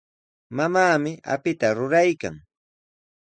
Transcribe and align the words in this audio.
Mamaami 0.55 1.11
apita 1.33 1.67
ruraykan. 1.77 2.35